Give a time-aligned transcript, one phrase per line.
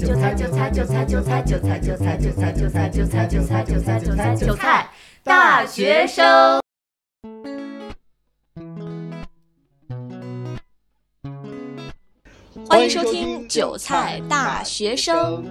[0.00, 4.90] 韭菜韭菜韭菜韭菜韭菜韭菜韭菜韭菜韭菜韭菜韭菜韭菜韭菜
[5.22, 6.24] 大学生。
[12.66, 15.44] 欢迎收听《韭菜大学生》，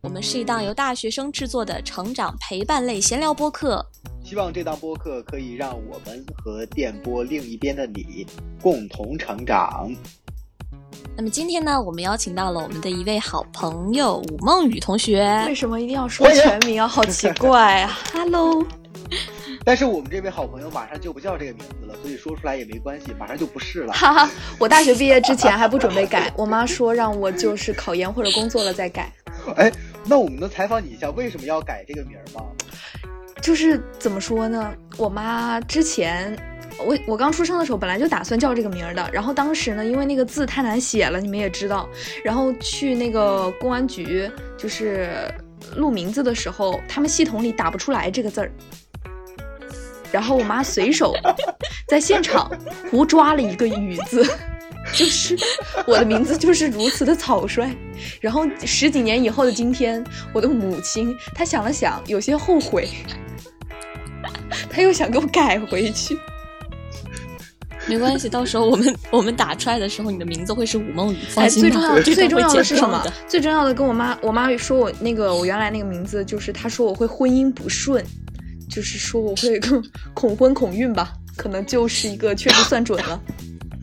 [0.00, 3.86] 我们是一档由大学生制作的成长陪伴类闲聊播客。
[4.24, 8.26] 希望这档播客可以让我们和电波另一边的你
[8.60, 9.88] 共同成长。
[11.18, 15.42] 那么今天呢，我们邀请到了我们的一位好朋友武梦雨同学。
[15.46, 16.86] 为什么一定要说全名啊？
[16.86, 17.98] 好奇怪啊！
[18.12, 18.62] Hello。
[19.64, 23.94] 但是我们这位好朋友马上就不叫这个名字了，所以说出来也没关系，马上就不是了。
[23.94, 29.10] 哈哈，我大学毕业之前还不准备改，我妈说让我就是考研或者工作了再改。
[29.56, 29.72] 哎，
[30.04, 32.42] 那我们能采访你一下，为什么要改这个名吗？
[33.40, 34.70] 就是怎么说呢？
[34.98, 36.36] 我妈之前，
[36.78, 41.88] 我我刚出生的时候本来就打算叫这个名儿的，然后当时呢，因为那个字太难写了，你们也知道，
[42.22, 45.32] 然后去那个公安局就是
[45.76, 48.52] 录名字的时候，他们系统里打不出来这个字儿。
[50.12, 51.14] 然后我妈随手
[51.88, 52.50] 在现场
[52.90, 54.24] 胡抓了一个“雨”字，
[54.94, 55.36] 就是
[55.86, 57.76] 我的名字就是如此的草率。
[58.20, 62.88] 然后十几年以后的今天，我的母亲她想了想，有些后悔，
[64.70, 66.16] 她又想给我改回去。
[67.88, 71.18] 没关系，到时候我们我们打出来的时候，你的名字会是吴梦雨。
[71.36, 73.02] 哎，最重要最重要的是什么？
[73.04, 78.04] 的最重要的跟我妈，我妈说我那个我原来那个名字，就是她说我会婚姻不顺。
[78.68, 79.58] 就是说我会
[80.12, 83.18] 恐婚恐孕吧，可能就是一个确实算准了，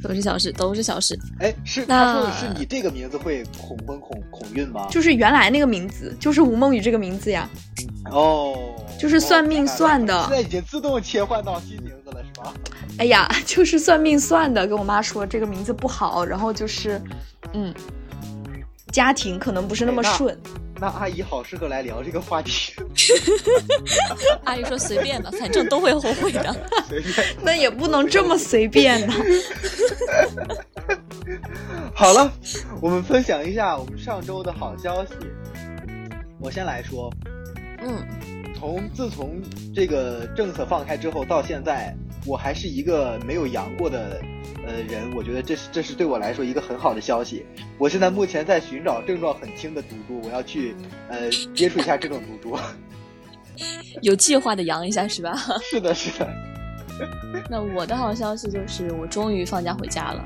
[0.04, 1.18] 都是小事，都是小事。
[1.40, 4.86] 哎，是他说的是你这个名字会恐婚恐恐孕吗？
[4.92, 7.50] 就是原来那个名字，就是吴梦雨这个名字呀。
[8.12, 10.22] 哦，就是算命算的。
[10.28, 12.54] 现在已经自动切换到新名字了，是吧？
[13.00, 17.02] 哎呀， 就是算命算的，跟我妈说这个名字不好，然后就是，
[17.54, 17.74] 嗯，
[18.92, 20.38] 家庭可能不是那么顺。
[20.80, 22.74] 那阿姨好适合来聊这个话题。
[24.44, 26.56] 阿姨说随便吧，反正都会后悔的。
[27.42, 29.14] 那也不能这么随便呢。
[31.94, 32.30] 好了，
[32.82, 35.12] 我们分享一下我们上周的好消息。
[36.40, 37.10] 我先来说，
[37.82, 38.06] 嗯，
[38.60, 39.42] 从自从
[39.74, 41.96] 这个政策放开之后到现在，
[42.26, 44.22] 我还是一个没有阳过的。
[44.66, 47.46] 呃，人，我觉得这是这是对我来说一个很好的消息。
[47.78, 50.74] 我现在目前在寻找症状很轻的毒株，我要去
[51.10, 52.58] 呃接触一下这种毒株。
[54.02, 55.36] 有计划的阳一下是吧？
[55.70, 56.26] 是的，是的。
[57.50, 60.26] 那我的好消息就是我终于放假回家了。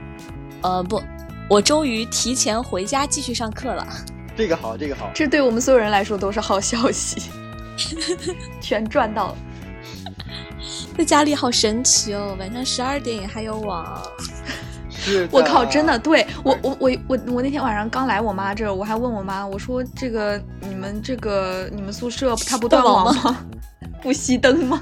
[0.62, 1.02] 呃，不，
[1.50, 3.88] 我终于提前回家继续上课了。
[4.36, 5.09] 这个好，这个好。
[5.16, 7.31] 这对我们所有人来说都是好消息，
[8.62, 9.38] 全赚到了。
[10.98, 14.02] 在家里好神奇哦，晚上十二点也还有网。
[14.90, 23.46] 是，我靠，真的，对我我我我我那天晚上刚来我妈这儿，我还问我妈，我说这个你们这个你们宿舍它不断网吗？
[24.02, 24.81] 不熄灯吗？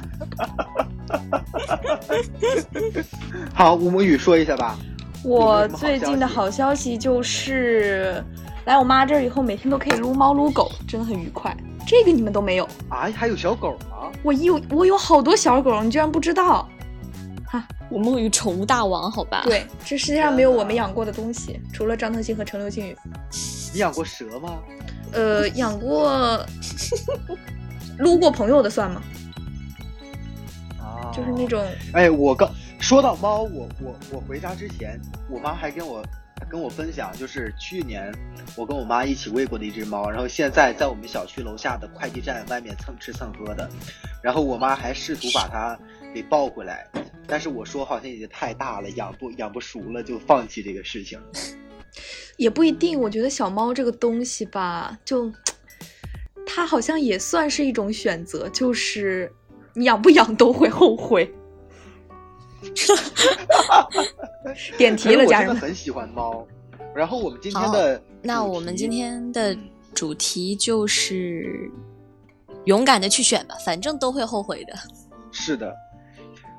[3.53, 4.77] 好，吴梦雨说一下吧。
[5.23, 8.23] 我最近的好消息就是，
[8.65, 11.55] 来我妈这儿以后，每天都可以撸猫撸狗，真的很愉快。
[11.85, 13.09] 这个你们都没有啊？
[13.15, 14.11] 还有小狗吗？
[14.23, 16.67] 我有，我有好多小狗，你居然不知道？
[17.45, 19.43] 哈，我梦于宠物大王，好吧？
[19.45, 22.97] 对，这世界上没有我们养过的东西，除了张腾鑫和陈流星雨。
[23.73, 24.57] 你养过蛇吗？
[25.13, 26.43] 呃，养过，
[27.99, 29.01] 撸过朋友的算吗？
[30.79, 31.63] 啊，就是那种。
[31.93, 36.03] 哎，我刚说到猫，我我我回家之前，我妈还跟我。
[36.49, 38.13] 跟我分享，就是去年
[38.55, 43.69] 我跟我妈一起喂过的一只猫，然后现在在我们小区楼下的快递站外面蹭吃蹭喝的，
[44.21, 45.77] 然后我妈还试图把它
[46.13, 46.87] 给抱回来，
[47.25, 51.19] 但是我说好像已经太大了，养不养不熟了，就放弃这个事情。
[52.37, 55.31] 也不一定，我觉得小猫这个东西吧，就
[56.45, 59.31] 它好像也算是一种选择，就是
[59.73, 61.33] 你养不养都会后悔。
[64.77, 65.59] 点题了，家人们。
[65.59, 66.45] 很喜欢猫。
[66.93, 69.55] 然后我们今天的那我们今天的
[69.93, 71.69] 主题就是
[72.65, 74.73] 勇敢的去选吧，反正都会后悔的。
[75.31, 75.75] 是的，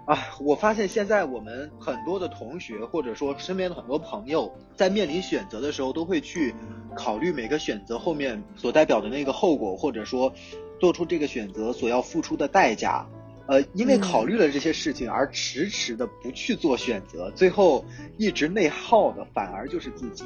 [0.04, 6.54] 啊，我发现现在我们很多的同学或者说身边的很多朋友，在面临选择的时候，都会去
[6.94, 10.30] 考虑每个选择后面所代表的那个后果，或者说
[10.78, 13.06] 做出这个选择所要付出的代价。
[13.46, 17.84] 呃，因为考虑了这些事情而迟迟的不去做选择，最后
[18.18, 20.24] 一直内耗的反而就是自己。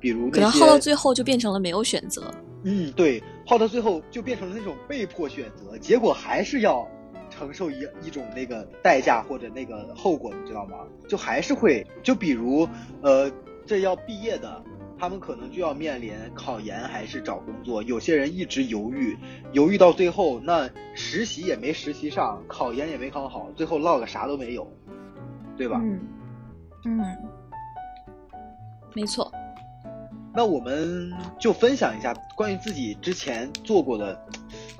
[0.00, 2.32] 比如可能耗到最后就变成了没有选择。
[2.62, 6.86] 嗯，对，耗到最后就变成了那种被迫选择，结果还是要
[7.28, 10.76] 承受一一种那个代价或者那个后果，你知道吗？
[11.08, 12.68] 就还是会，就比如
[13.02, 13.28] 呃，
[13.66, 14.62] 这要毕业的
[14.98, 17.82] 他们可能就要面临考研还是找工作。
[17.84, 19.16] 有些人一直犹豫，
[19.52, 24.66] 犹豫到最后，那实习也没实习上，考研也没考好，最后落个啥都没有，
[25.56, 25.80] 对吧？
[25.82, 26.00] 嗯
[26.84, 27.00] 嗯，
[28.94, 29.30] 没错。
[30.34, 34.16] 那我们就分享一下关于自己之前做过的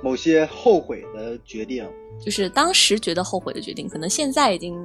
[0.02, 1.88] 某些后悔的决定。
[2.24, 4.76] 就是当时觉得后悔的决定，可能现在已经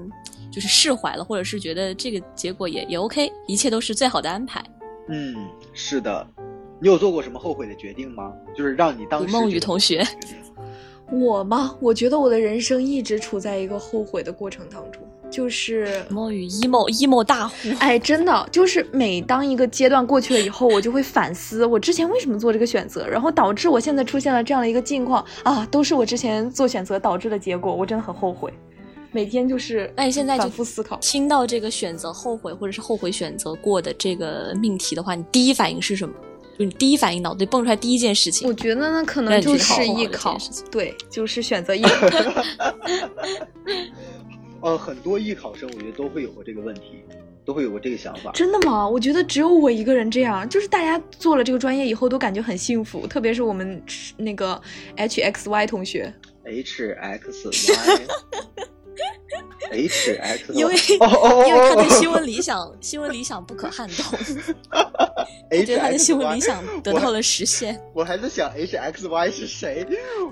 [0.51, 4.63] 就是释怀了，或者是觉得这个结果也也 OK，一切都是最好的安排。
[5.07, 5.35] 嗯，
[5.73, 6.25] 是的。
[6.79, 8.33] 你有做过什么后悔的决定吗？
[8.55, 10.05] 就是让你当时梦雨同学，
[11.11, 11.75] 我吗？
[11.79, 15.01] 我觉得我的人生一直处在一个后悔的过程当中。
[15.31, 28.53] 就是梦雨 emo emo 大户，哎，真的就是每当一个阶段过去了以后，我就会反思我之前为什么做这个选择，然后导致我现在出现了这样的一个境况啊，都是我之前做选择导致的结果，我真的很后悔。
[29.13, 36.13] 每天就是那你现在反复思考，听到这个选择后悔或者是后悔选择过的这个命题的话，你第一反应是什么？
[36.57, 38.47] 就你第一反应脑子里蹦出来第一件事情？
[38.47, 40.37] 我觉得那，可能就是艺考，
[40.71, 42.07] 对，就是选择艺考。
[44.61, 47.03] 呃，很多艺考生我觉得都会有过这个问题，
[47.43, 48.31] 都会有过这个想法。
[48.33, 48.87] 真的吗？
[48.87, 53.83] 我觉得只有我一个人这样，就是大家做了这个专业以后都感觉很幸福，特别是我们
[54.15, 54.61] 那个
[54.95, 56.13] H X Y 同学。
[56.45, 57.53] H X Y。
[59.71, 60.75] H X，因为
[61.47, 64.05] 因为他的新闻理想，新闻理想不可撼动。
[65.49, 67.79] 我觉得他的新闻理想得到了实现。
[67.93, 69.85] 我还在想 H X Y 是谁，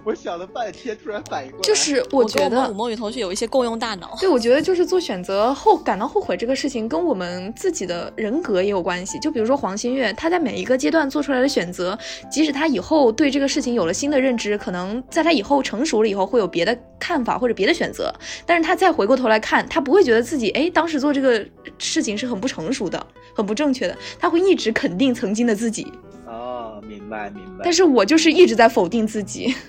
[0.03, 1.63] 我想了半天，突然反应过来。
[1.63, 4.15] 就是我觉得吴梦雨同学有一些共用大脑。
[4.19, 9.19] 对，我觉得就是做选择后感到后悔这个事情，跟我们自己的人格也有关系。
[9.19, 11.97] 就比如说黄新月，他在每一个阶段做出来的选择，
[12.31, 18.11] 即使他以后对这个事情有了新的认知，可能在他以后成熟了以后会有别的看法或者别的选择，
[18.45, 21.45] 但是他再回过头来看，他不会觉得自己哎当时做这个
[21.77, 23.05] 事情是很不成熟的、
[23.35, 25.91] 很不正确的，他会一直肯定曾经的自己。
[26.25, 27.61] 哦，明白明白。
[27.63, 29.53] 但是我就是一直在否定自己。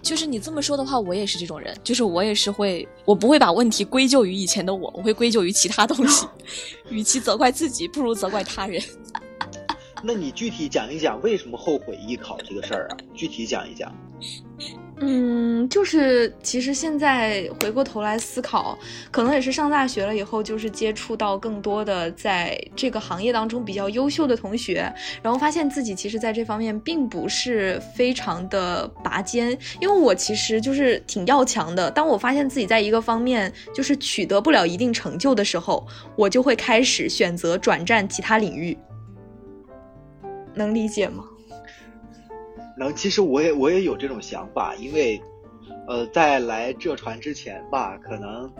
[0.00, 6.26] 就是你这么说的话，我也是这种人，就是我也是会，我不会把问题归咎于以前的我，我会归咎于其他东西。
[6.90, 8.82] 与其责怪自己，不如责怪他人。
[10.02, 12.96] 那你具体讲一讲为什么后悔艺考这个事儿啊？
[13.14, 13.92] 具体讲一讲。
[15.04, 18.78] 嗯，就是其实现在回过头来思考，
[19.10, 31.90] 可能也是上大学了以后，就是接触到更多的在这个行业当中比较优秀的同学，然后发现自己其实在这方面并不是非常的拔尖，因为我其实就是挺要强的。
[31.90, 35.84] 当我发现自己在一个方面就是取得不了一定成就的时候，
[36.14, 38.78] 我就会开始选择转战其他领域。
[40.54, 41.24] 能理解吗？
[42.78, 45.20] 能，其实我也我也有这种想法，因为，
[45.86, 48.50] 呃，在来浙传之前吧，可能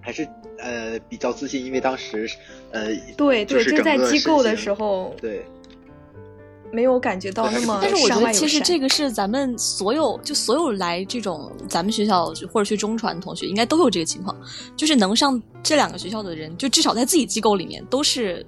[0.00, 0.26] 还是
[0.58, 2.28] 呃比较自信，因为当时
[2.70, 5.44] 呃对对，就在机构的时候对，
[6.72, 7.80] 没有感觉到那么。
[7.82, 14.36] 但是我觉得其实这个是咱们所有就所有来这种咱们学校或者去中传的同学应该都有这个情况，
[14.76, 18.46] 就是能上这两个学校的人，就至少在自己机构里面都是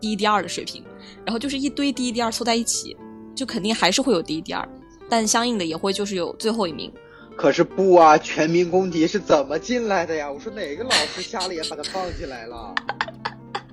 [0.00, 0.82] 第一第二的水平，
[1.24, 2.96] 然后就是一堆第一第二凑在一起。
[3.38, 4.68] 就肯定还是会有第一、第二，
[5.08, 6.92] 但相应的也会就是有最后一名。
[7.36, 10.28] 可是不啊，全民公敌是怎么进来的呀？
[10.28, 12.74] 我说哪个老师瞎了眼把他放进来了？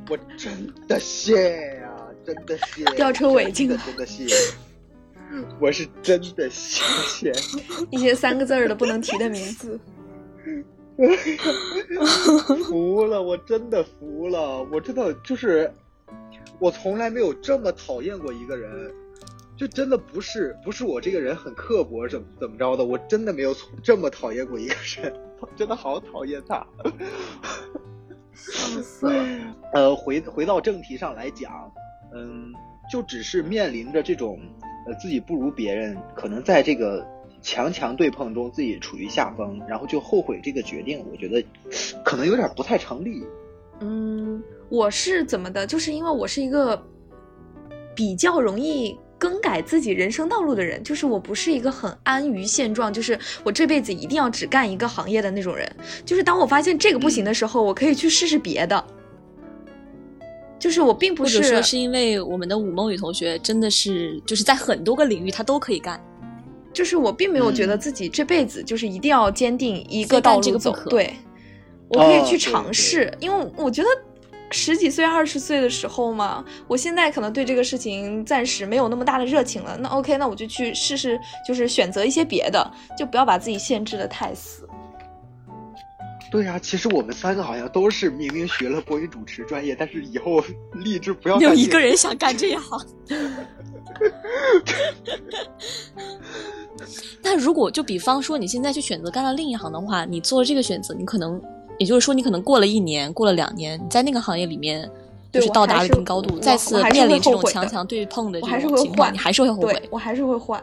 [0.08, 1.90] 我真的谢呀，
[2.24, 2.86] 真的谢。
[2.96, 4.28] 吊车尾进的，真的谢。
[5.60, 7.34] 我是真的谢谢。
[7.90, 9.80] 一些三个字儿的不能提的名字。
[12.70, 15.74] 服了，我真的服了，我真的就是，
[16.60, 18.94] 我从来没有这么讨厌过一个人。
[19.58, 25.14] 就真的不是不是我这个人很刻薄怎么怎么着的，我真的没有这么讨厌过一个人，
[25.56, 26.66] 真的好讨厌他。
[28.34, 29.24] 笑死了。
[29.72, 31.72] 呃，回回到正题上来讲，
[32.14, 32.52] 嗯，
[32.92, 34.38] 就只是面临着这种
[34.88, 37.06] 呃自己不如别人，可能在这个
[37.42, 41.42] 强强对碰中自己处于下风，然后就后悔这个决定，我觉得
[42.04, 43.24] 可能有点不太成立。
[43.80, 45.66] 嗯，我是怎么的？
[45.66, 46.86] 就是因为我是一个
[47.96, 49.00] 比较容易。
[49.26, 55.68] 更改自己人生道路的人，就是我不是一个很安于现状，就是我这辈子一定要只干一个行业的那种人。
[56.06, 58.86] 就是当我发现这个不行的时候，我可以去试试别的。
[60.60, 66.00] 就是我并不是说是因为我们的武梦雨同学真的是就是在很多个领域他都可以干，
[66.72, 70.72] 就是我并没有觉得自己这辈子就是一定要坚定一个道路走。
[70.88, 71.16] 对，
[71.88, 73.90] 我可以去尝试，因为我觉得。
[74.56, 79.78] 十几岁、二十岁的时候嘛，我现在可能对这个事情暂时没有那么大的热情了。
[79.78, 84.66] 那 OK，那我就去试试，就是选择一些别的，就不要把自己限制的太死。
[86.32, 90.42] 对啊，其实我们三个好像都是明明学了播音主持专业，但是以后
[90.84, 92.80] 立志不要有一个人想干这一行。
[97.22, 101.42] 那如果就比方说你现在去选择干了另一行的话，你做了这个选择，你可能
[101.78, 104.90] 也就是说你可能过了一年，过了两年，你在那个行业里面
[105.32, 109.84] 就是到达了一定高度，再次面临这种强强对碰的这种情况，你还是会后悔对。
[109.92, 110.62] 我还是会换。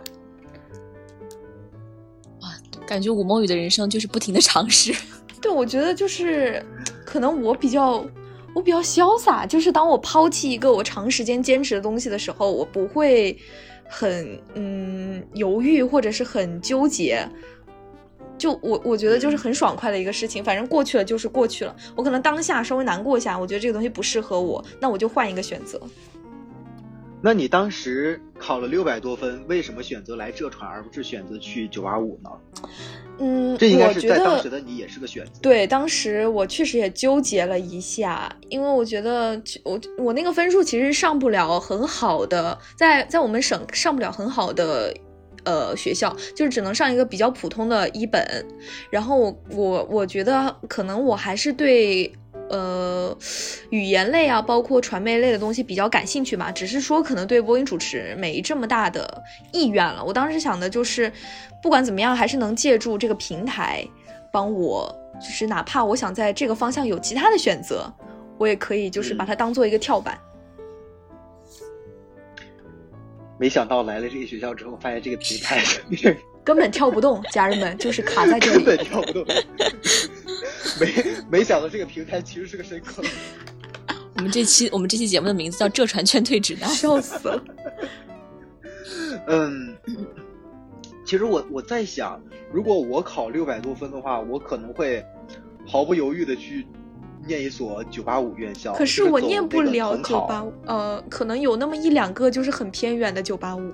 [2.41, 2.49] 哇
[2.87, 4.95] 感觉吴梦雨的人生就是不停的尝试。
[5.41, 6.65] 对，我觉得就是，
[7.05, 8.05] 可能我比较，
[8.55, 13.37] 我比较潇洒，就是当我抛弃一个我长时间坚持的东西的时候，我不会
[13.89, 17.29] 很嗯犹豫或者是很纠结。
[18.43, 21.73] 就我我觉得就是很爽快的一个事情，反正过去了就是过去了。
[21.95, 25.81] 我可能当下稍微难过一下，我觉得这个东西不适合我，那我就换一个选择。
[27.25, 32.31] 那你当时考了六百多分，为什么选择来浙传，而不是选择去九八五呢？
[33.21, 35.31] 嗯，这应该是在当时的你也是个选择。
[35.41, 44.93] 对，当时我确实也纠结了一下，因为我觉得我我那个分数其实上不了很好的，在在我们省上不了很好的
[45.45, 48.23] 呃学校，就是只能上一个比较普通的一本。
[48.91, 52.13] 然后我我觉得可能我还是对。
[52.49, 53.17] 呃，
[53.71, 59.23] 语言类啊，包括传媒类的东西比较感兴趣吧，只是说可能对播音主持没这么大的
[59.53, 60.05] 意愿了。
[60.05, 61.11] 我当时想的就是，
[61.63, 63.83] 不管怎么样，还是能借助这个平台
[64.31, 67.91] 帮我，就是哪怕我想在这个方向有其他的选择，
[68.37, 70.19] 我也可以就是把它当做一个跳板。
[73.43, 75.61] 没想到来了这个学校之后，发现这个平台
[76.45, 78.65] 根本跳不动，家人们就是卡在这根。
[78.65, 79.27] 本跳不动。
[80.81, 83.05] 没没想到这个平台其实是个深坑。
[84.15, 87.45] 我们这期我们这期节目的名字叫《浙传劝退指南 》。笑死了。
[89.27, 89.75] 嗯，
[91.05, 92.23] 其实我我在想，
[92.53, 95.05] 如果我考六百多分的话，我可能会
[95.67, 96.65] 毫不犹豫的去
[97.27, 98.73] 念一所九八五院校。
[98.75, 100.53] 可是我念不了九八五。
[100.67, 103.73] 呃，可能有那么一两个就是很偏远的九八五，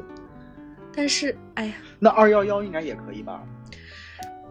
[0.95, 3.43] 但是哎呀，那二幺幺应该也可以吧？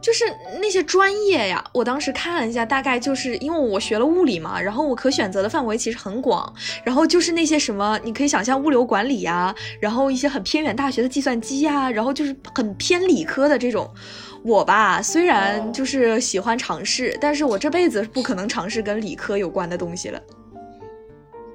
[0.08, 0.24] 就是
[0.62, 13.86] 那些专业呀，我当时看了一下，大概就是因为我学了物理嘛，然后我可选择的范围其实很广，然后就是那些什么，你可以想象物流管理呀，然后一些很偏远大学的计算机呀，然后就是很偏理科的这种。
[14.46, 20.22] 我吧，虽然就是喜欢尝试，但是我这辈子不可能尝试跟理科有关的东西了。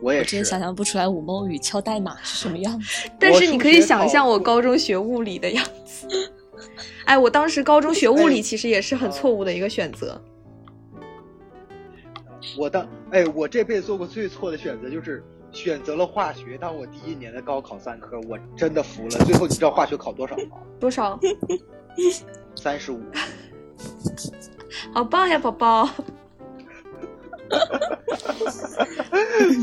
[0.02, 0.24] 我也是。
[0.24, 3.08] 我真想象不出来武梦雨敲代码是什么样子。
[3.18, 6.06] 但是你可以想象我高中学物理的样子。
[7.06, 10.20] 哎，我当时高中学物理其实也是很错误的一个选择。
[12.58, 19.10] 我当哎，我这辈子做过最错的选择就是选择了化学当我第一年的高考三科，我真的服了。
[19.24, 20.58] 最后你知道化学考多少吗？
[20.80, 21.18] 多少？
[22.56, 23.00] 三十五。
[24.92, 25.88] 好棒呀，宝宝！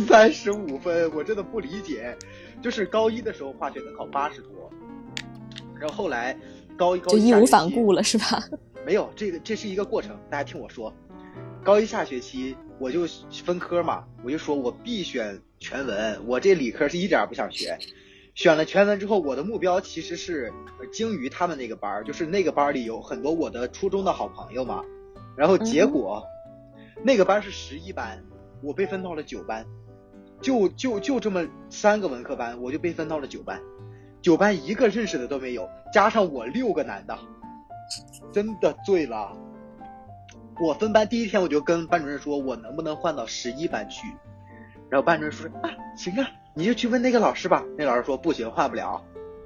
[0.08, 2.16] 三十五分，我真的不理解。
[2.62, 4.70] 就是高一的时候化学能考八十多，
[5.80, 6.38] 然后后来
[6.80, 7.92] 高一高就义无反顾。
[7.92, 8.42] 了是吧？
[8.86, 10.92] 没有，这个这是一个过程，大家听我说。
[11.62, 13.06] 高一下学期我就
[13.44, 17.78] 分科嘛，我就说我必选全文，我这理科是一点儿不想学。
[18.34, 20.52] 选了全文之后，我的目标其实是
[20.94, 24.82] 鲸鱼他们那个班儿，就是那个班里有很多我的初中的好朋友嘛。
[25.36, 26.24] 然后结果、
[26.78, 28.24] 嗯、那个班是十一班，
[28.64, 29.66] 我被分到了九班，
[30.42, 33.62] 就就就这么三个文科班，我就被分到了九班。
[34.22, 37.18] 九班一个认识的都没有，加上我六个男的，
[38.32, 39.36] 真的醉了。
[40.62, 44.08] 我分班第一天我就跟班主任说，我能不能换到十一班去？
[44.90, 47.64] 然后班主任说啊，行啊，你就去问那个老师吧。
[47.78, 49.02] 那老师说不行，换不了。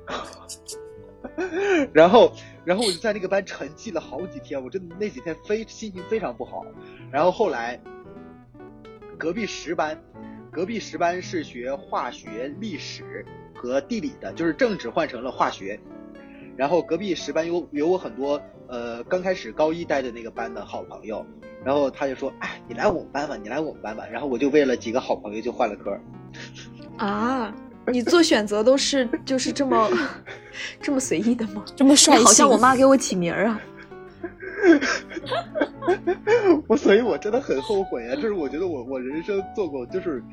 [1.93, 2.33] 然后，
[2.65, 6.65] 然后我就在那个班沉寂了好几天，我真的那几天非心情非常不好。
[7.11, 7.79] 然后后来，
[9.17, 10.01] 隔壁十班，
[10.51, 13.25] 隔壁十班是学化学、历史
[13.63, 15.79] 和地理的，就是政治换成了化学。
[16.57, 21.25] 然后隔壁十班有有我很多呃刚开始高一待的那个班的好朋友，
[21.63, 24.05] 然后他就说，哎，你来我们班吧，你来我们班吧。
[24.11, 25.97] 然后我就为了几个好朋友就换了科。
[26.97, 27.55] 啊，
[27.87, 29.89] 你做选择都是就是这么
[30.81, 31.63] 这么随意的吗？
[31.75, 32.25] 这么率性？
[32.25, 33.61] 好像我妈给我起名儿啊。
[36.67, 38.15] 我所以，我真的很后悔啊！
[38.15, 40.23] 就是我觉得我我人生做过就是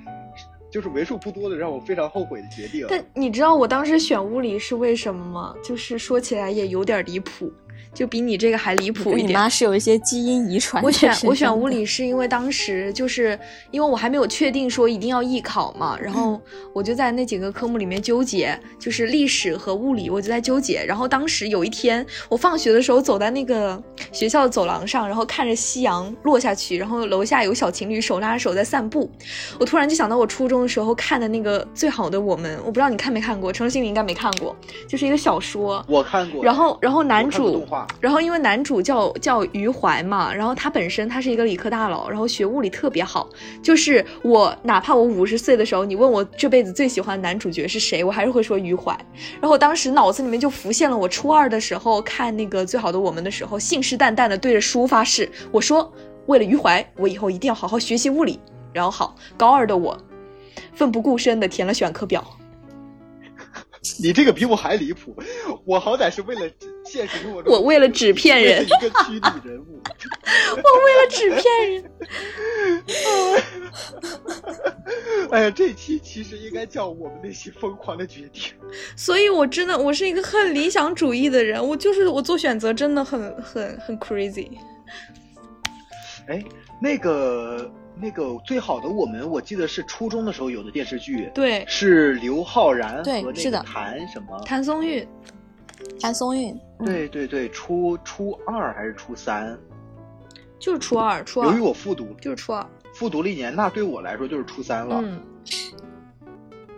[0.71, 2.87] 就是为数不多的让我非常后悔的决定。
[2.89, 5.55] 但你知道我当时选物理是为什么吗？
[5.62, 7.53] 就是说起来也有点离谱，
[7.92, 9.28] 就比你这个还离谱一点。
[9.28, 10.82] 你妈是有一些基因遗传。
[10.82, 13.38] 我选我选物理是因为当时就是
[13.70, 16.40] 因为我还没有确定说一定要艺考嘛，然后
[16.73, 20.85] 我就在那几个科目里面纠结，就是历史和物理，我就在纠结。
[20.87, 23.82] 然后当时有一天我放学的时候走在那个
[24.12, 29.11] 学校的走廊上，然后看着夕阳落下去，然后楼下有小情侣手拉着手在散步，
[29.59, 34.54] 我突然就想到我初中的时候看的那个《最好的我们》，我不知道你看没看过，程心应该没看过，
[34.88, 35.85] 就是一个小说。
[35.88, 36.44] 我看过。
[36.44, 37.66] 然后然后男主
[38.00, 43.28] 然后因为男主叫叫余淮嘛，然后他本身他是一个理科大佬，然后学物理特别好。
[43.62, 48.96] 就是我哪怕我五十岁的时候，你问我这辈子最喜欢男主角是谁，我还是会说余淮。
[49.40, 55.92] 然后当时脑子里面就浮现了我初二的时候看那个《最好的我们》的时候，信誓旦旦的对着书发誓，我说
[56.26, 58.38] 为了余淮，我以后一定要好好学习物理。
[58.72, 59.99] 然后好，高二的我
[60.72, 62.25] 奋不顾身的填了选课表。
[63.99, 65.16] 你这个比我还离谱，
[65.64, 66.42] 我好歹是为了
[66.90, 69.80] 现实生活中，我为了纸片人一个虚拟人物，
[70.56, 71.85] 我为了纸片人。
[75.30, 78.42] 哎呀，这期其实应该叫我们那些疯狂的决定。
[78.97, 84.49] 所以，我真的我是一个很理想主义的人，我就是我做选择真的很很很 crazy。
[86.26, 86.42] 哎，
[86.82, 87.73] 那个。
[88.02, 95.06] 那个最好的我们，我记得是初中的时候有的电视剧，对，是刘昊然和那个谭什么谭松韵，
[96.00, 99.59] 谭松韵，对对对，初初二还是初三，
[100.59, 101.50] 就是初二，初二。
[101.50, 105.00] 由于我复读，就是初二，复读了一年，那对我来说就是初三了。
[105.04, 105.21] 嗯，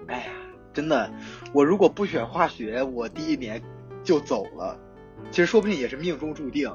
[0.09, 0.33] 哎呀，
[0.73, 1.09] 真的，
[1.52, 3.62] 我如果不选化学，我第一年
[4.02, 4.76] 就走了，
[5.31, 6.69] 其实说不定也是命中注定。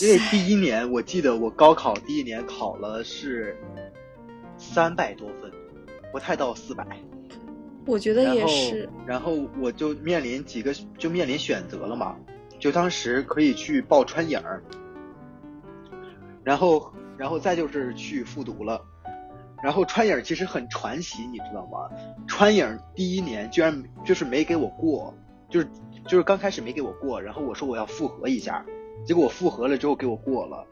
[0.00, 3.56] 因为第一年，我记得我高考第一年考了是
[4.56, 5.52] 三百多分，
[6.10, 6.84] 不太到四百。
[7.86, 8.88] 我觉得也是。
[9.06, 12.16] 然后我就面临几个，就面临选择了嘛。
[12.58, 14.62] 就当时可以去报川影儿，
[16.42, 18.80] 然后，然后再就是去复读了。
[19.62, 21.90] 然后川影其实很传奇，你知道吗？
[22.26, 25.14] 川影第一年居然就是没给我过，
[25.50, 25.68] 就是
[26.06, 28.64] 就是刚开始没给我过，然后我说我要复合一下。
[29.04, 30.66] 结果我复合了之后给我过了，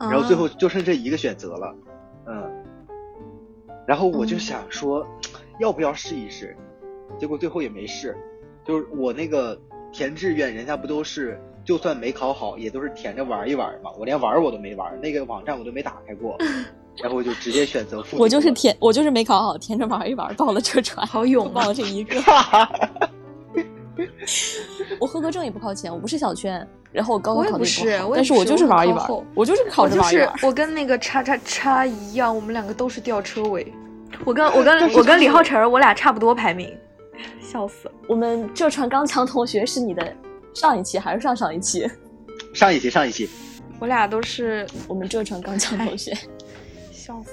[0.00, 1.74] 然后最后就剩这一个选择了，
[2.26, 2.64] 嗯，
[3.86, 5.06] 然后我就想说，
[5.60, 6.56] 要不要试一试？
[7.18, 8.16] 结果最后也没试，
[8.66, 9.60] 就是我那个
[9.92, 13.90] 填志愿，人家不都是就算没考好，也都是填着玩一玩嘛。
[13.98, 16.36] 我连玩我都没玩，那个网站我都没打开过，
[17.02, 18.16] 然后我就直接选择复。
[18.16, 22.18] 我就是填，我就是没考好，填着玩一玩，报了这船，好勇，报了这一个。
[24.98, 26.66] 我合格证也不靠前，我不是小圈。
[26.92, 30.32] 然后我高考考的不是，但是我就是玩一玩，我就是考着玩一玩。
[30.42, 33.72] 我跟那个叉叉叉一样，我们两个都是吊车尾。
[34.24, 36.76] 我跟我跟我跟李浩晨，我俩差不多排名，
[37.40, 37.94] 笑死了。
[38.08, 40.14] 我们浙传刚强同学是你的
[40.54, 41.88] 上一期还是上上一期？
[42.52, 43.28] 上一期，上一期。
[43.78, 46.12] 我俩都是 我们浙传刚强同学，
[46.92, 47.30] 笑死。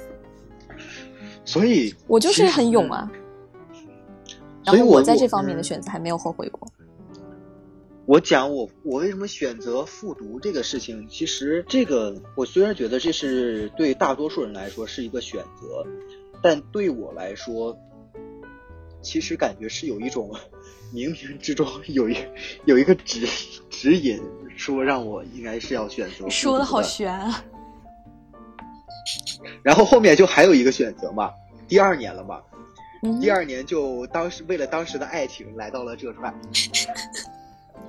[1.44, 3.10] 所以，我就是很勇啊。
[4.66, 6.68] 然后我在这方面的选择还没有后悔过。
[8.06, 15.86] 我讲我我为什么选择复读这个事情，其实这个我虽然觉得这是对大多数人来说是一个选择，
[16.42, 17.78] 但对我来说，
[19.02, 20.32] 其实感觉是有一种
[20.94, 22.16] 冥冥之中有一
[22.66, 23.28] 有一个指
[23.70, 24.22] 指引，
[24.56, 26.30] 说让我应该是要选择。
[26.30, 27.44] 说的好悬啊！
[29.64, 31.32] 然后后面就还有一个选择嘛，
[31.68, 32.42] 第二年了嘛，
[33.22, 36.34] 第二年就当时为了当时的爱情来到了浙传。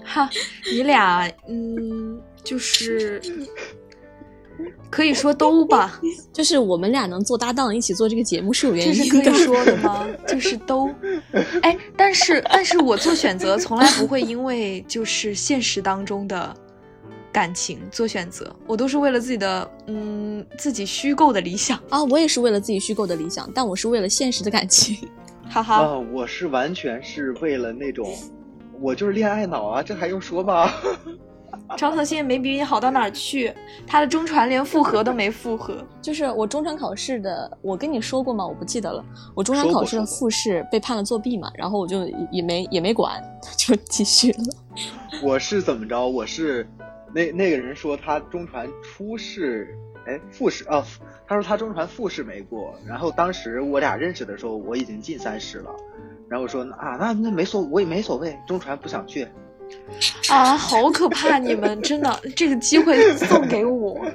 [0.04, 0.28] 哈，
[0.72, 3.20] 你俩嗯，就是
[4.90, 6.00] 可以说都吧，
[6.32, 8.98] 就是我们俩能做搭档一起做这个节目是有原因的。
[8.98, 10.06] 这是可以说的吗？
[10.26, 10.90] 就是都，
[11.62, 16.54] 哎，但是 但是我做选择从来不会因为就是现实当中的
[17.32, 22.02] 感情做选择，我都是为了自己的嗯自己虚构的理想啊。
[22.04, 24.96] 我也是为了自己虚构的理想，但我是为了现实的感情，
[25.48, 25.82] 哈哈。
[25.82, 28.10] 啊，我是完全是为了那种。
[28.80, 30.72] 我就是恋爱脑啊，这还用说吗？
[31.76, 33.52] 张腾新没比你好到哪去，
[33.86, 35.76] 他的中传连复合都没复合。
[36.00, 38.46] 就是我中传考试的，我跟你说过吗？
[38.46, 39.04] 我不记得了。
[39.34, 43.22] 我中传考试的复试被判了作弊嘛，然后我就也没也没管，
[43.56, 44.44] 就继续了。
[45.22, 46.06] 我是怎么着？
[46.08, 46.68] 我是
[47.14, 50.84] 那那个人说他中传初试，哎复试啊，
[51.26, 55.70] 他说他中传复试没过，然后当时我俩认识的时候我已经进三十了。
[56.28, 59.26] 然后我说啊，那那没所我也没所谓，中传不想去。
[60.28, 61.38] 啊，好可怕！
[61.38, 64.00] 你们真的这个机会送给我。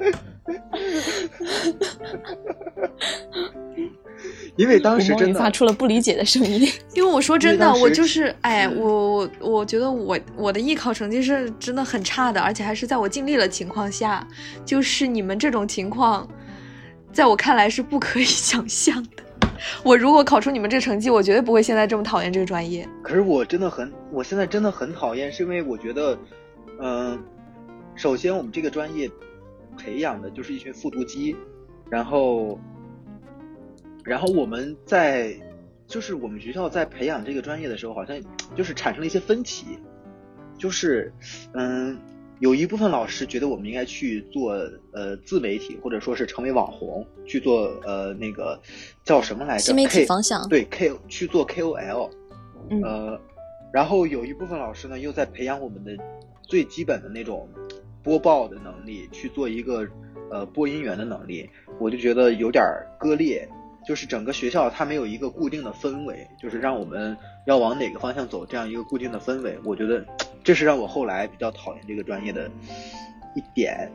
[4.56, 6.60] 因为当时真的发出了不理解的声音。
[6.94, 14.26] 因为我说真的，我就是哎，嗯我我我觉得我我的艺考成绩是真的很差的，而且还是在我尽力的情况下，
[14.64, 16.28] 就是你们这种情况，
[17.12, 19.24] 在我看来是不可以 想象的。
[19.84, 22.88] 我如果考出你们这成绩，我绝对不会现在这么讨厌这个专业。
[23.02, 26.18] 可是我真的很，我现在真的很讨厌，是因为我觉得，
[26.80, 27.22] 嗯、
[27.94, 29.10] 首先我们这个专业
[29.76, 31.36] 培养的就是一群复读机，
[31.90, 32.58] 然后，
[34.04, 35.34] 然后我们在，
[35.86, 38.20] 就是我们学校在培养这个专业的时候，好像
[38.54, 39.78] 就是产生了一些分歧，
[40.58, 41.12] 就是，
[41.52, 41.98] 嗯，
[42.44, 44.52] 有一部分老师觉得我们应该去做
[44.92, 48.60] 呃自媒体，或者说是成为网红，去做呃那个
[49.02, 49.62] 叫什么来着？
[49.62, 52.10] 新媒体方向对 K 去做 KOL，
[52.68, 53.18] 嗯呃，
[53.72, 55.96] 然后有一部分老师呢，又在培养我们的
[56.42, 57.48] 最基本的那种
[58.02, 59.88] 播报的能力，去做一个
[60.30, 61.48] 呃播音员的能力，
[61.80, 63.48] 我就觉得有点儿割裂。
[63.86, 67.14] 就是整个学校它没有一个固定的氛围，就是让我们
[67.46, 70.02] 要往哪个方向走这样一个固定的氛围，我觉得
[70.44, 72.48] 这是让我后来比较讨厌这个专业的
[73.34, 73.90] 一点。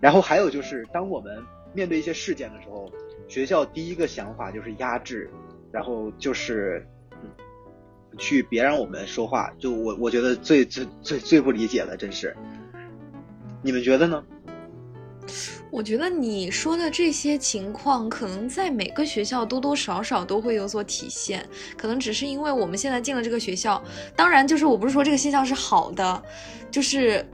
[0.00, 2.88] 然后还有就是，当我们面对一些事件的时候，
[3.26, 5.30] 学校第一个想法就是压制，
[5.72, 6.86] 然后就是
[8.18, 9.50] 去别让我们说话。
[9.58, 12.36] 就我我觉得最最最最不理解的，真是。
[13.62, 14.22] 你们觉得呢？
[15.74, 21.44] 我觉得你说的这些情况，可能在每个学校多多少少都会有所体现，
[21.76, 23.82] 可能只是因为我们现在进了这个学校，
[24.14, 26.22] 当然就是我不是说这个现象是好的，
[26.70, 27.28] 就是，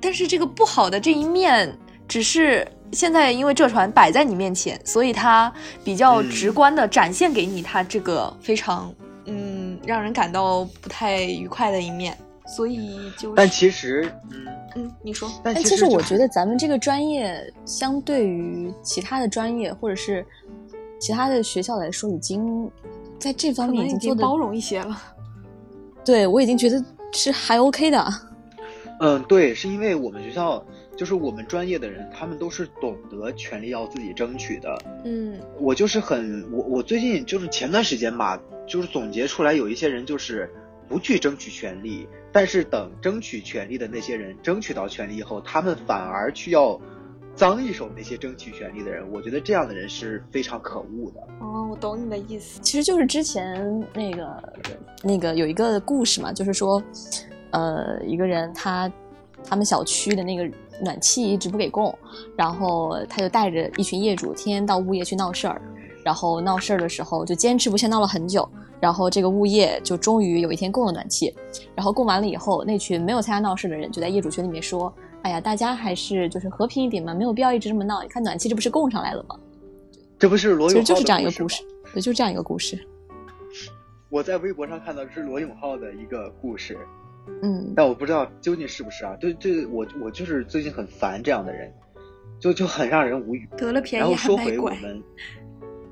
[0.00, 5.52] 但是这个不好的这一面，只是现在因为浙传摆在你面前，所以它
[5.84, 6.30] 比较嗯。
[6.30, 8.90] 直观的展现给你它这个非常
[9.26, 20.24] 嗯让人感到不太愉快的一面，所以就是，但其实，嗯，嗯，你说，但但其实我觉得咱们这个专业相对于其他的专业或者是
[20.98, 22.70] 其他的学校来说，已经
[23.18, 24.96] 在这方面已经做包容一些了。
[26.04, 28.04] 对我已经觉得是还 OK 的。
[29.00, 34.78] 嗯，对，是因为我们学校就是我们专业的人，他们都是懂得权利要自己争取的。
[35.04, 40.50] 嗯我就是很我我最近就是前段时间吧，就是总结出来有一些人就是
[40.90, 46.78] 不去争取权利，但是等争取权利的那些人争取到权利以后，他们反而去要
[47.36, 51.20] 脏一手那些争取权利的人，我觉得这样的人是非常可恶的。
[51.40, 52.60] 哦，我懂你的意思。
[52.60, 54.52] 其实就是之前那个
[55.04, 56.82] 那个有一个故事嘛，就是说，
[57.52, 58.90] 呃，一个人他
[59.44, 60.50] 他们小区的那个
[60.82, 61.96] 暖气一直不给供，
[62.36, 65.62] 然后他就带着一群业主天天到物业去闹事儿，
[66.04, 68.46] 然后闹事儿的时候就坚持不懈闹了很久，
[68.80, 71.34] 然后这个物业就终于有一天供了暖气，
[71.74, 79.38] 然后供完了以后，那群没有参加闹事的人就在业主群里面说，哎呀，大家还是就是和平一点嘛，没有必要一直这么闹，你看暖气这不是供上来了吗？
[80.18, 81.62] 这不是罗永浩其实就是这样一个故事，
[81.92, 82.78] 对，就是这样一个故事。
[84.08, 86.76] 我在微博上看到是罗永浩的一个故事，
[87.42, 89.14] 嗯，但我不知道究竟是不是啊？
[89.20, 91.72] 对对，我我就是最近很烦这样的人，
[92.40, 93.48] 就就很让人无语。
[93.56, 94.76] 得了便然后宜还卖说回我乖。
[94.80, 95.02] 们，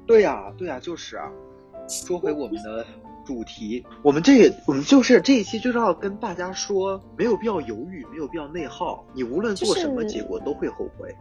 [0.06, 1.30] 对呀、对呀、就是啊。
[1.88, 2.86] 说回我们的
[3.24, 11.14] 主题，我们这我们就是这一期就是要跟大家说，没有必要犹豫，没有必要内耗，你无论做什么，结果都会后悔。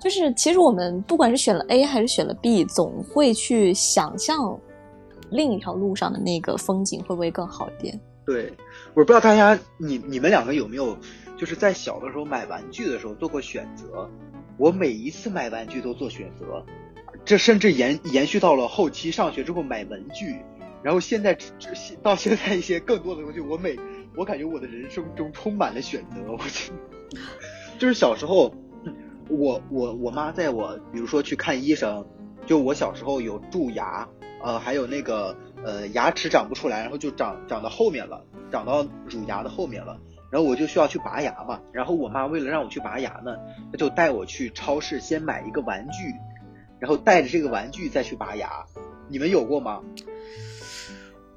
[0.00, 4.58] 就是其实我们不管是选了 A 还是选了 B，总会去想象
[5.30, 7.98] 另一条路上的那个风景会不会更好一点。
[8.26, 8.52] 对，
[8.94, 10.96] 我不知道大家你你们两个有没有
[11.36, 14.08] 就是在小的时候买玩具的时候做过选择？
[14.56, 16.64] 我每一次买玩具都做选择，
[17.24, 20.36] 这甚至延延续到了后期上学之后买文具，
[20.82, 21.36] 然后现在
[22.02, 23.76] 到现在一些更多的东西，我每
[24.14, 26.20] 我感觉我的人生中充满了选择。
[26.30, 26.72] 我就
[27.78, 28.54] 就是小时候，
[29.28, 32.06] 我我我妈在我比如说去看医生，
[32.44, 34.06] 就我小时候有蛀牙，
[34.42, 39.98] 呃，还有那个呃牙齿长不出来，然后就长长到后面了，长到乳牙的后面了，
[40.30, 41.60] 然后我就需要去拔牙嘛。
[41.72, 43.34] 然后我妈为了让我去拔牙呢，
[43.72, 46.14] 她就带我去超市先买一个玩具，
[46.78, 48.50] 然后带着这个玩具再去拔牙。
[49.08, 49.80] 你们有过吗？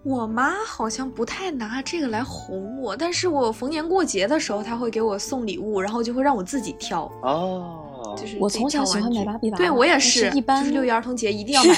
[0.03, 11.75] 我妈好像不太拿这个来哄我，但是我逢年过节的时候，她会给我送礼物，然后就会让我自己挑，哦，就是我从小喜欢买芭比娃娃对我也是是，一般就是六一儿童节一定要买。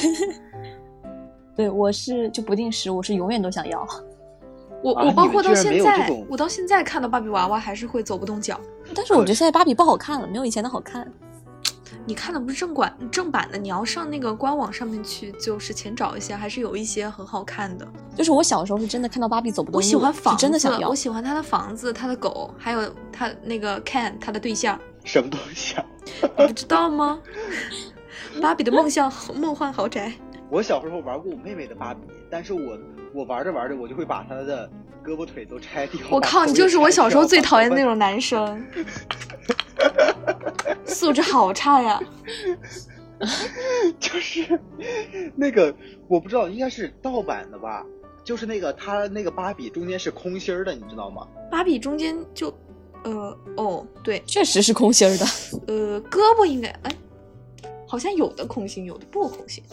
[1.57, 3.85] 对我是就不定时，我是永远都想要。
[4.83, 8.59] 我啊我包括到现在我到现在看到芭比娃娃还是会走不动脚。
[8.93, 11.11] 但是我觉得现在芭比不好看了，没有以前的好看。
[12.09, 17.87] 你看的不是正版正版的，你要上那个官网上面去，就是前找一些，还是有一些很好看的。
[18.15, 20.95] 就是我小时候是真的看到芭比走不动我路，是喜欢房子，真的想要我。
[20.95, 25.85] 喜欢他的房子、他的狗，还有他那个 Ken 他的对象，什么东西啊？
[26.39, 27.19] 你不知道吗？
[28.41, 30.11] 芭比的梦想梦幻豪宅。
[30.49, 32.75] 我小时候玩过我妹妹的芭比，但是我
[33.13, 34.67] 我玩着玩着，我就会把她的
[35.05, 36.01] 胳膊腿都拆掉。
[36.09, 38.65] 我靠，你就是我小时候最讨厌的那 种男生，
[40.89, 41.99] 素质好差呀！
[43.99, 44.59] 就是
[45.35, 45.73] 那个
[46.07, 47.85] 我不知道，应该是盗版的吧？
[48.23, 51.27] 就是那个他那个芭比中间是空心儿的，你知道吗？
[51.51, 52.53] 芭比中间就，
[53.03, 55.25] 呃，哦，对，确实是空心儿的。
[55.67, 56.91] 呃，胳膊应该，哎，
[57.87, 59.63] 好像有的空心，有的不空心。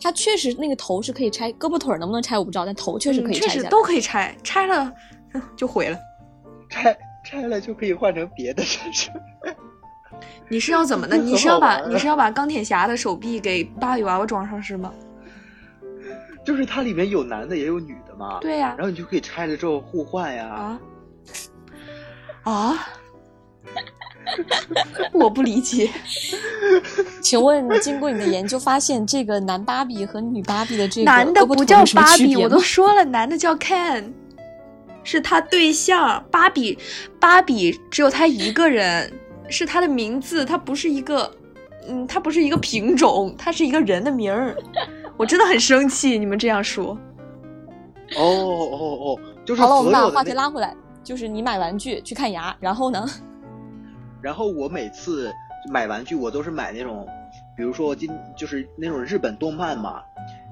[0.00, 4.92] 它确实那个头是可以拆，胳膊腿能不能拆我不知道，但头确实可以拆确实都可以拆，拆了
[5.56, 5.98] 就毁了。
[6.68, 9.14] 拆拆了就可以换成别的身上。
[10.48, 11.16] 你是要怎么的？
[11.16, 14.92] 你是要把你是要把钢铁侠的手臂给芭比娃娃装上是吗？
[16.44, 18.38] 就是它里面有男的也有女的嘛。
[18.40, 18.74] 对呀。
[18.76, 20.46] 然后你就可以拆了之后互换呀。
[20.46, 20.80] 啊。
[22.42, 22.88] 啊。
[25.12, 25.90] 我不理解，
[27.20, 34.12] 请问经过你的研究发现，这个男芭比和女芭比的这个男的不叫芭比，我都说了，男的叫 Ken，
[35.02, 36.24] 是他对象。
[36.30, 36.78] 芭比，
[37.18, 39.12] 芭比只有他一个人，
[39.52, 41.30] 是他的名字，他不是一个，
[41.86, 44.56] 嗯，他不是一个品种，他是一个人的名儿。
[45.18, 46.98] 我真的很生气，你们这样说。
[48.16, 53.06] 哦哦哦，就是好了，我们把话题拉回来，就是你买玩具去看牙，然后呢？
[54.22, 55.30] 然后我每次
[55.70, 57.06] 买玩具，我都是买那种，
[57.56, 60.02] 比如说今就是那种日本动漫嘛，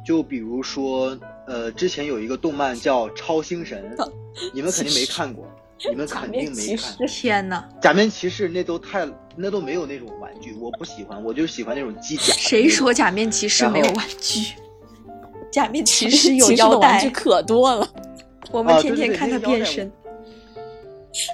[0.05, 3.95] 就比如说呃，之前有一个动漫叫《超星神》，
[4.55, 5.45] 你们肯定没看过，
[5.89, 7.07] 你们肯定没看。
[7.07, 12.35] 天呐，假面骑士那都太那都没有那种玩具，我不喜欢，我就喜欢那种机甲。
[12.35, 14.55] 谁说假面骑士没有玩具？
[15.51, 17.89] 假面骑 士有腰带，玩具可多了。
[18.51, 19.91] 我们天天看他变身。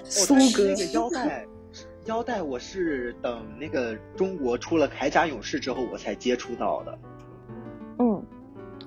[0.04, 1.44] 苏哥腰带。
[2.06, 7.10] 腰带我是等那个中国出了铠甲勇士之后我才接触到的，嗯，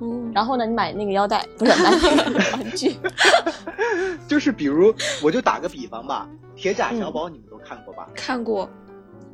[0.02, 2.96] 嗯，然后呢，你买那个腰带不是买那个玩具，
[4.28, 8.08] 就是比如我就打个比方吧，铁甲小宝你们都看过吧？
[8.16, 8.70] 看过，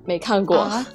[0.05, 0.57] 没看过。
[0.57, 0.85] 啊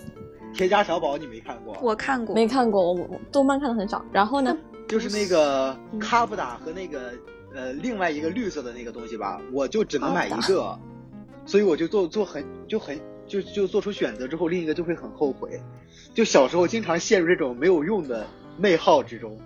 [0.53, 1.79] 铁甲小宝你没看过？
[1.81, 4.05] 我看过，没看过，我动漫看的很少。
[4.11, 4.53] 然后呢，
[4.89, 7.13] 就是那个卡布达和那个
[7.55, 10.77] 呃另外一个绿色的那个东西吧，我就只能买一个。
[11.47, 15.61] 所以我就做做很就很就就做出选择之后，另一个就会很后悔。
[16.13, 18.27] 就小时候经常陷入这种没有用的
[18.59, 19.39] 内耗之中。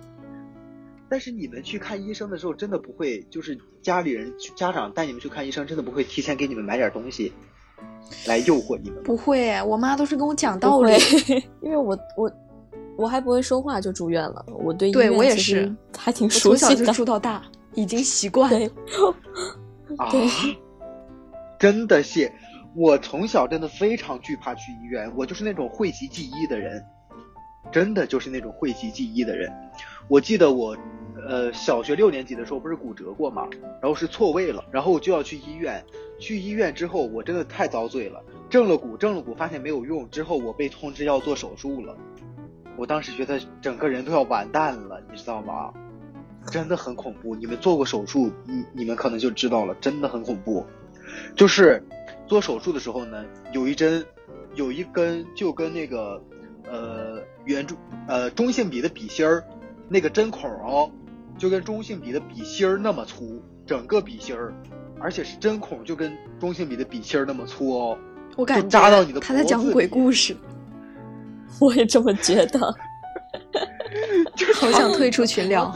[1.09, 7.31] 但是你们去看医生的时候，真的不会，就是家里人家长带你们去看医生，真的不会提前给你们买点东西
[8.27, 9.03] 来诱惑你们。
[9.03, 10.93] 不会，我妈都是跟我讲道理。
[11.61, 12.31] 因为我我
[12.97, 16.75] 我还不会说话就住院了，我对对我也是还挺熟悉的。
[16.75, 18.51] 从小就住到大，已经习惯。
[18.51, 18.69] 了。
[20.11, 20.57] 对。
[21.57, 22.31] 真的谢，
[22.75, 26.83] 我从小真的非常惧怕去医院，我就是那种讳疾忌医的人，
[27.71, 29.51] 真的就是那种讳疾忌医的人。
[30.07, 30.77] 我记得我，
[31.27, 33.47] 呃，小学六年级的时候不是骨折过嘛，
[33.81, 35.83] 然后是错位了，然后我就要去医院。
[36.17, 41.95] 去医院之后，我真的太遭罪了，正了骨，正了骨，发现没有用，之后我被通知要做手术了。
[42.77, 45.73] 我当时觉得整个人都要完蛋了，你知道吗？
[46.51, 47.35] 真的很恐怖。
[47.35, 50.65] 你们做过手术，你你们可能就知道了，真的很恐怖。
[51.35, 51.83] 就是
[52.27, 54.05] 做手术的时候呢，有一针，
[54.53, 56.21] 有一根就跟那个
[56.69, 57.14] 呃
[57.45, 57.75] 圆柱
[58.07, 59.43] 呃中性笔的笔芯儿，
[59.87, 60.91] 那个针孔哦，
[61.37, 64.53] 就跟中性笔的笔芯儿那么粗，整个笔芯儿，
[64.99, 67.97] 而且是针孔就跟中性笔的笔芯儿那么粗哦。
[68.35, 70.35] 我感觉扎到你的他在讲鬼故事，
[71.61, 72.59] 我也这么觉得，
[74.59, 75.73] 好想退出群聊，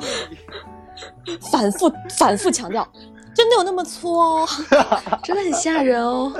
[1.51, 2.87] 反复反复强调。
[3.31, 4.45] 真的有那么粗哦，
[5.23, 6.33] 真的很吓人哦，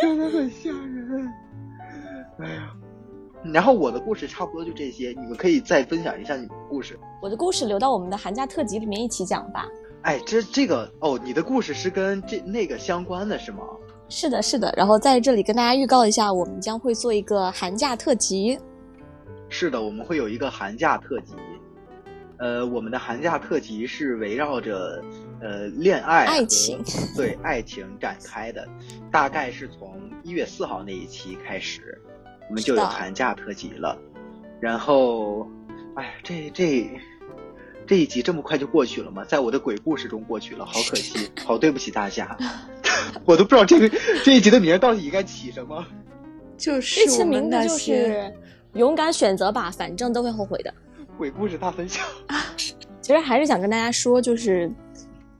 [0.00, 1.32] 真的很吓人。
[2.40, 2.70] 哎呀，
[3.52, 6.98] 然后我的故事差不多就这些，你们可以再分享一下你们的故事。
[7.22, 9.66] 我的故事留到我们的寒假特辑里面一起讲吧。
[10.02, 13.60] 哎，这这个哦，你的故事是跟这那个相关的是吗？
[14.08, 14.72] 是的，是的。
[14.76, 18.58] 然后在这里跟大家预告一下，我们将会做一个寒假特辑。
[19.48, 21.34] 是的，我们会有一个寒假特辑。
[22.38, 25.02] 呃，我们的寒假特辑是围绕着
[25.40, 26.80] 呃恋爱、爱情，
[27.16, 28.64] 对爱情展开的，
[29.10, 32.00] 大概是从一月四号那一期开始，
[32.48, 33.96] 我们就有寒假特辑了。
[34.60, 35.48] 然后，
[35.94, 36.90] 哎，这这
[37.86, 39.24] 这一集这么快就过去了吗？
[39.24, 42.36] 在我的鬼故事中过去了，好可惜， 好对不起大家，
[43.24, 43.88] 我都不知道这个
[44.24, 45.84] 这一集的名到底应该起什么。
[46.58, 48.34] 就是这期名字就是
[48.74, 50.74] 勇敢选择吧，反正都会后悔的。
[51.16, 52.04] 鬼故事大分享，
[53.00, 54.68] 其实还是想跟大家说，就是，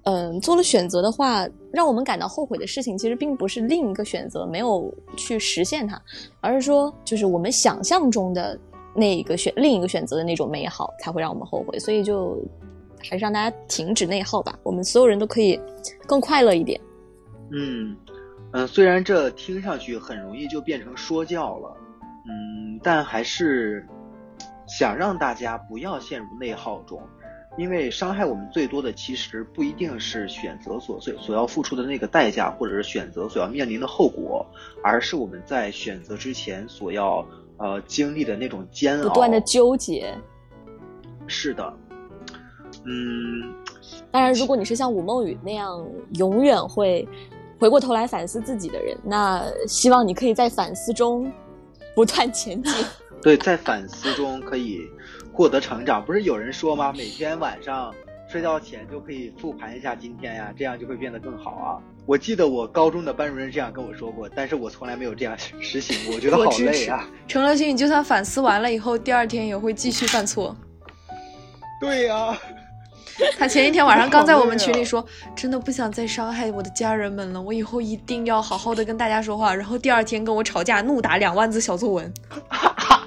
[0.09, 6.01] 嗯，做了选择的话，让我们感到后悔的事情，其实并不是另一个选择没有去实现它，
[6.41, 8.59] 而是说，就是我们想象中的
[8.95, 11.79] 那一个选另一个选择的那种美好，才会让我们后悔。
[11.79, 12.43] 所以，就
[13.03, 15.61] 还是让大家停止内耗吧，我们所有人都可以
[16.07, 16.81] 更快乐一点。
[17.53, 17.95] 嗯
[18.53, 21.77] 嗯，虽然这听上去很容易就变成说教了，
[22.27, 23.87] 嗯，但还是
[24.67, 26.99] 想让大家不要陷入内耗中。
[27.59, 34.47] 因为伤害我们最多的，其实不一定是选择所所所要付出的那个代价，或者是选择所要面临的后果，
[34.83, 40.15] 而是我们在选择之前所要呃经历的那种煎熬，不断的纠结。
[41.27, 41.75] 是的，
[42.85, 43.53] 嗯。
[44.11, 47.07] 当然，如果你是像吴梦雨那样永远会
[47.59, 51.31] 回过头来反思自己的人，那希望你可以在反思中
[51.95, 52.73] 不断前进。
[53.23, 54.89] 对，在反思中可以。
[55.31, 56.93] 获得成长，不是有人说吗？
[56.99, 57.95] 每天晚上
[58.29, 61.79] 睡觉前就可以复盘一下今天呀，这样就会变得更好啊。
[62.07, 67.09] 我记得我高中的班主任这样跟我说过，但是我从来没有这样 实行过，我觉得好累啊。
[67.29, 70.57] 陈乐欣，你就算反思完了以后，第二天也会继续犯错。
[71.81, 72.37] 对呀，
[73.39, 79.55] 他前一天晚上刚在我们群里说，真的不想再伤害我的家人们了，我以后一定要好好的跟大家说话。
[79.55, 82.13] 然后第二天跟我吵架，怒打两万字小作文。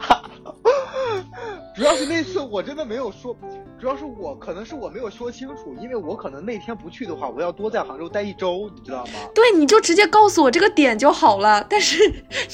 [1.82, 3.36] 主要是那次我真的没有说，
[3.80, 9.13] 主要是我可能是我没有说清楚，因为我可能那天不去的话，我要多在杭州待一周，你知道吗？
[9.34, 11.65] 对，你就直接告诉我这个点就好了。
[11.67, 11.98] 但是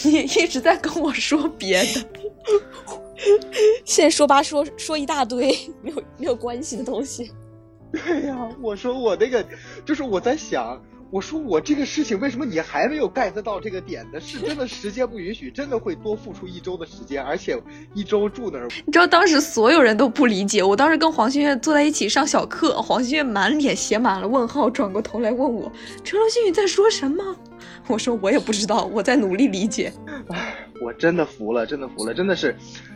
[0.05, 2.07] 你一直在跟我说别的，
[3.83, 7.29] 现在说吧说说一大堆没有没有关系的东西。
[7.91, 9.45] 对呀，我说我那个
[9.83, 10.81] 就是我在想。
[11.09, 14.19] 我说我这个事情为什么你还没有 get 到这个点呢？
[14.19, 17.57] 是真的时间不允许，真的会多付出一周的时间，而且
[17.93, 18.67] 一周住那儿。
[18.85, 25.71] 你知道当时所有人都不理解，我当时跟黄馨月坐在一起上小课，黄馨月满脸写满了问号，转过头来问我
[26.03, 27.23] 陈龙星宇在说什么？
[27.87, 29.93] 我说我也不知道，我在努力理解。
[30.29, 32.53] 唉，我真的服了，真的服了，真的是，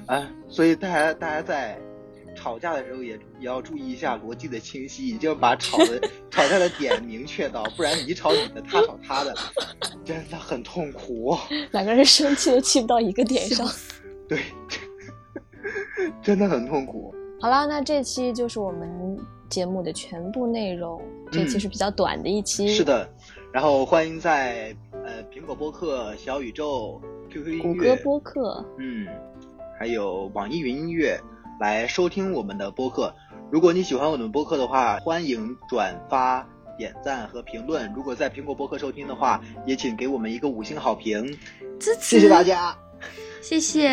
[0.08, 1.80] 哎，所以大家大家在。
[2.41, 6.01] 吵架的时候也也要注意一下逻辑的清晰，一定要把吵的
[6.32, 9.32] 吵架的点明确到，不然你吵你的，他吵他的，
[10.04, 11.38] 真的很痛苦。
[11.71, 13.67] 两个人生气都气不到一个点上，
[14.27, 14.39] 对，
[16.23, 17.13] 真的很痛苦。
[17.39, 19.15] 好啦，那这期就是我们
[19.47, 20.99] 节目的全部内容，
[21.32, 22.67] 这期是比较短的一期。
[22.69, 23.08] 是的，
[23.54, 24.75] 然后欢迎在
[25.06, 26.99] 呃苹果播客、小宇宙、
[27.30, 29.08] QQ 音乐、谷歌播客，嗯，
[29.77, 31.19] 还有网易云音乐。
[31.62, 33.13] 来收听我们的播客。
[33.52, 36.43] 如果你喜欢我们播客的话，欢迎转发、
[36.76, 37.93] 点赞和评论。
[37.93, 41.24] 如果在苹果播客收听的话，也请给我们一个五星好评，
[41.80, 42.17] 支持。
[42.17, 42.76] 谢谢大家，
[43.43, 43.88] 谢谢。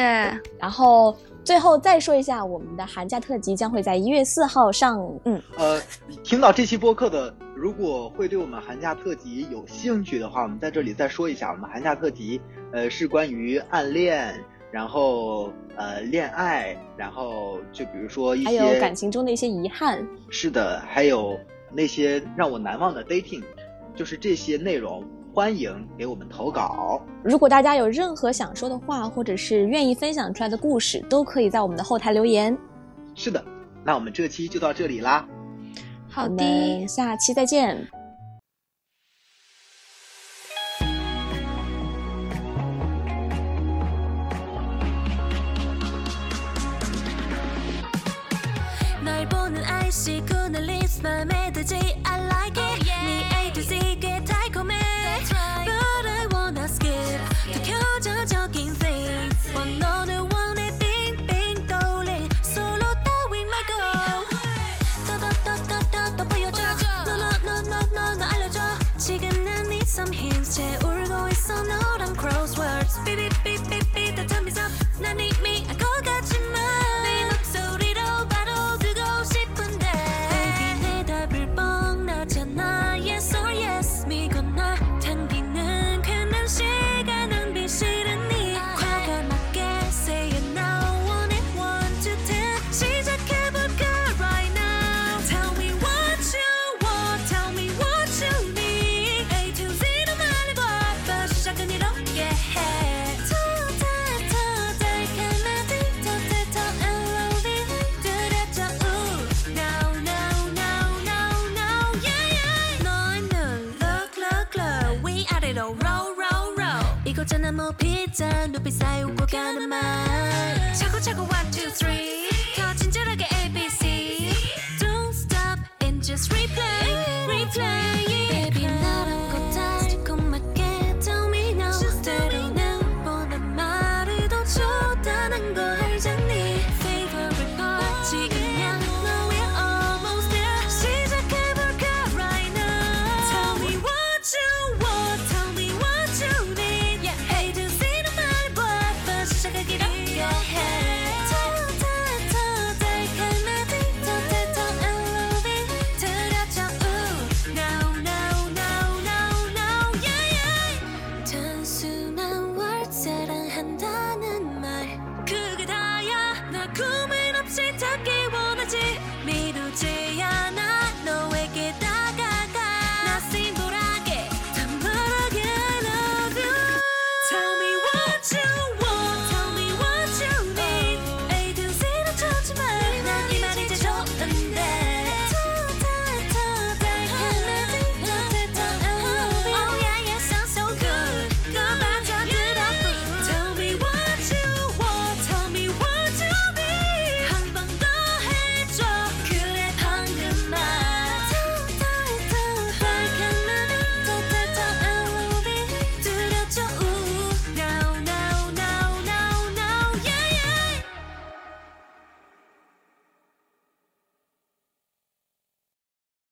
[0.58, 4.98] 然后最后再说一下，我们的寒假特辑将会在一月四号上。
[5.26, 5.78] 嗯，呃，
[6.24, 12.40] 听到这期播客的，如果会对我们寒假特辑有兴趣的话，我们在这里再说一下，我们寒假特辑，
[12.72, 14.42] 呃，是关于暗恋。
[14.70, 21.38] 然后呃，恋爱，然后就比如说一些还有感情中的一些遗憾，是的，还有
[21.72, 23.42] 那些让我难忘的 dating，
[23.94, 27.00] 就是这些内容，欢迎给我们投稿。
[27.22, 32.56] 如果大家有任何想说的话，或者是愿意分享出来的故事，都可以在我们的后台留言。
[33.14, 33.42] 是的，
[33.84, 35.26] 那我们这期就到这里啦。
[36.08, 37.97] 好的，下期再见。